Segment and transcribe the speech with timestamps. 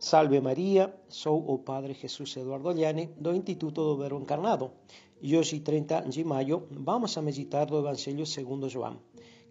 [0.00, 4.72] Salve Maria, sou o Padre Jesus Eduardo Llane do Instituto do Verbo Encarnado
[5.20, 8.96] e hoje, 30 de maio, vamos a meditar do Evangelho segundo João,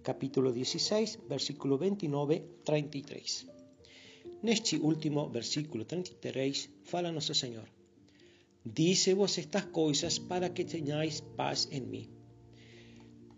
[0.02, 3.46] capítulo 16, versículo 29 33.
[4.42, 7.70] Neste último versículo 33 fala Nosso Senhor:
[8.66, 12.10] Dice-vos estas coisas para que tenhais paz em mim.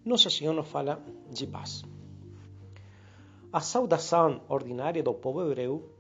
[0.06, 1.84] Nosso Senhor nos fala de paz.
[3.52, 6.00] A saudação ordinária do povo hebreu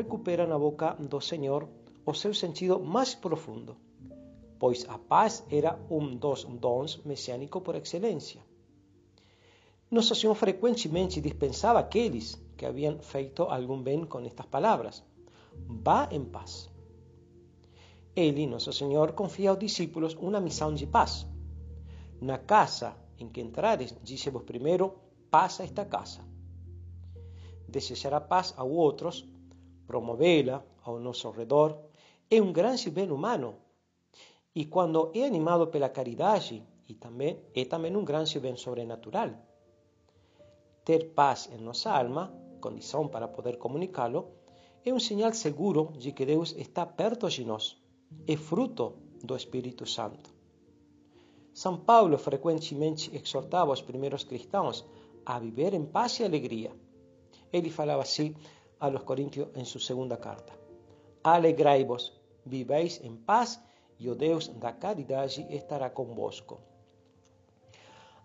[0.00, 1.68] recupera na boca do Senhor
[2.06, 3.76] o seu sentido mais profundo,
[4.58, 8.40] pois a paz era um dos dons messiânicos por excelência.
[9.90, 15.02] Nosso Senhor frequentemente dispensava aqueles que haviam feito algum bem com estas palavras:
[15.84, 16.70] Vá em paz.
[18.16, 21.26] Ele, Nosso Senhor, confia aos discípulos uma missão de paz.
[22.20, 24.94] Na casa em que entrares, disse-vos primeiro,
[25.30, 26.20] paz esta casa.
[27.68, 29.26] Desejar a paz a outros
[29.90, 31.76] promovê-la ao nosso redor,
[32.30, 33.56] é um grande bem humano.
[34.54, 39.30] E quando é animado pela caridade, e também, é também um grande bem sobrenatural.
[40.84, 44.28] Ter paz em nossa alma, condição para poder comunicá-lo,
[44.84, 47.76] é um sinal seguro de que Deus está perto de nós.
[48.28, 50.30] É fruto do Espírito Santo.
[51.52, 54.84] São Paulo frequentemente exortava os primeiros cristãos
[55.26, 56.70] a viver em paz e alegria.
[57.52, 58.36] Ele falava assim
[58.80, 60.52] a los Corintios en su segunda carta.
[61.22, 63.62] Alegrai-vos, vivéis em paz,
[64.00, 66.58] e o Deus da caridade estará convosco.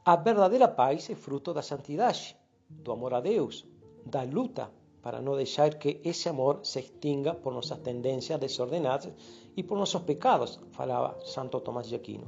[0.06, 2.38] A verdadeira paz é fruto da santidade,
[2.70, 3.66] do amor a Deus,
[4.06, 9.14] da luta para não deixar que esse amor se extinga por nossas tendências desordenadas
[9.56, 12.28] e por nossos pecados, falava Santo Tomás de Aquino.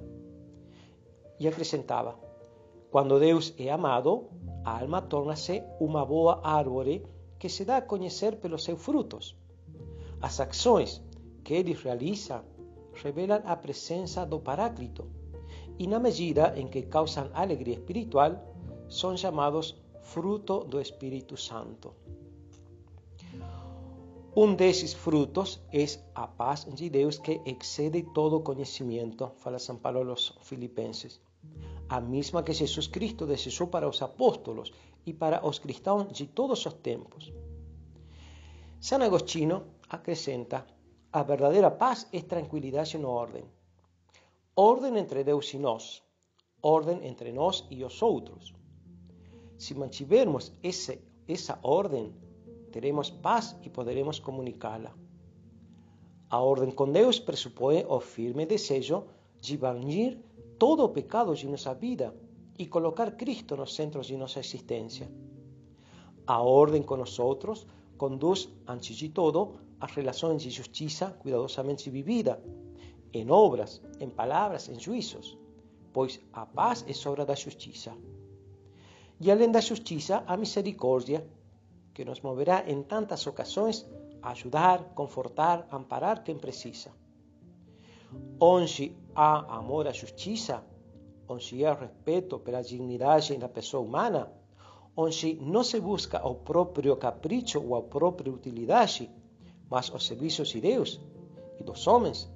[1.40, 2.20] E acrescentava:
[2.92, 4.28] quando Deus é amado,
[4.64, 7.04] alma torna-se uma boa árvore
[7.40, 9.36] que se dá a conhecer pelos seus frutos.
[10.22, 11.02] As ações
[11.44, 12.44] que ele realiza
[13.04, 15.08] revelam a presença do Paráclito
[15.78, 18.32] e, na medida em que causam alegria espiritual,
[18.90, 21.94] são chamados fruto do Espírito Santo.
[24.36, 25.84] Um desses frutos é
[26.14, 31.20] a paz de Deus que excede todo conhecimento, fala São Paulo aos Filipenses.
[31.90, 34.72] A mesma que Jesus Cristo desejou para os apóstolos
[35.08, 37.34] e para os cristãos de todos os tempos.
[38.80, 40.68] San Agostinho acrescenta:
[41.12, 43.46] a verdadeira paz é tranquilidade no ordem.
[44.56, 46.04] Ordem entre Deus e nós,
[46.62, 48.54] ordem entre nós e os outros.
[49.58, 52.14] Se mantivermos esse, essa ordem,
[53.22, 54.94] paz e poderemos comunicá-la.
[56.30, 59.06] A ordem com Deus pressupõe o firme desejo
[59.40, 60.20] de banir
[60.60, 62.14] todo pecado de nossa vida
[62.58, 65.10] y colocar Cristo en los centros de nuestra existencia.
[66.26, 72.40] A orden con nosotros conduz, antes de todo, a relaciones de justicia cuidadosamente vivida,
[73.14, 75.38] en obras, en palabras, en juicios,
[75.94, 77.96] pues a paz es obra da justicia.
[79.20, 81.26] Y além da justicia, a misericordia,
[81.94, 83.88] que nos moverá en tantas ocasiones
[84.22, 86.92] a ayudar, confortar, amparar quien precisa.
[88.40, 90.64] Onde há amor à justiça,
[91.28, 94.32] onde há respeito pela dignidade da pessoa humana,
[94.96, 99.12] onde não se busca o próprio capricho ou a própria utilidade,
[99.70, 101.00] mas o serviço de Deus
[101.60, 102.32] e dos homens,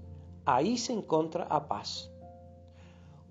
[0.46, 2.12] aí se encontra a paz.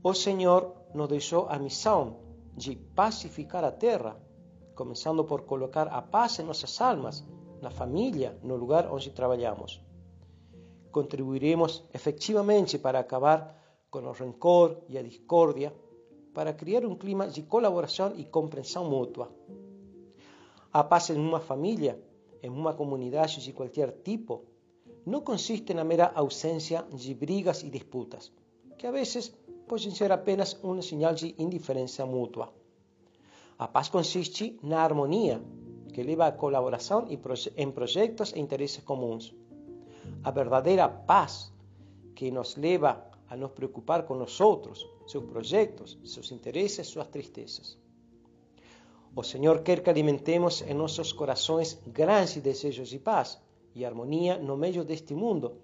[0.02, 2.16] O Senhor nos deixou a missão
[2.56, 4.16] de pacificar a terra,
[4.74, 7.24] começando por colocar a paz em nossas almas,
[7.60, 9.80] na família, no lugar onde trabalhamos.
[10.90, 13.59] Contribuiremos efectivamente para acabar
[13.90, 15.72] con el rencor y la discordia
[16.32, 19.30] para crear un clima de colaboración y comprensión mutua.
[20.72, 21.98] A paz en una familia,
[22.40, 24.44] en una comunidad de cualquier tipo,
[25.06, 28.32] no consiste en la mera ausencia de brigas y disputas,
[28.78, 29.34] que a veces
[29.66, 32.52] pueden ser apenas una señal de indiferencia mutua.
[33.58, 35.40] A paz consiste en la armonía,
[35.92, 39.34] que lleva a colaboración en proyectos e intereses comunes.
[40.22, 41.52] A verdadera paz
[42.14, 47.78] que nos lleva a nos preocupar con nosotros, sus proyectos, sus intereses, sus tristezas.
[49.14, 53.40] O Señor quer que alimentemos en nuestros corazones grandes deseos de paz
[53.74, 55.58] y armonía no medio de este mundo,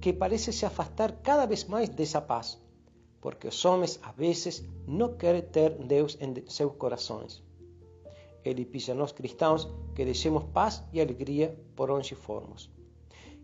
[0.00, 2.58] que parece se afastar cada vez más de esa paz,
[3.20, 7.42] porque los hombres a veces no quieren ter Deus en sus corazones.
[8.44, 12.70] Ele pide a nós cristãos que deixemos paz e alegria por onde formos.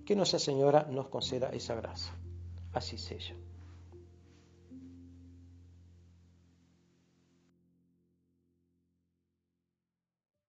[0.07, 2.11] Que Nossa Senhora nos conceda essa graça.
[2.73, 3.35] Assim seja.